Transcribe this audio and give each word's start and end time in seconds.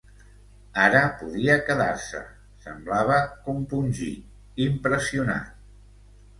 Ara 0.85 1.01
podia 1.19 1.57
quedar-se, 1.67 2.23
semblava 2.65 3.21
compungit, 3.45 4.35
impressionat. 4.71 5.57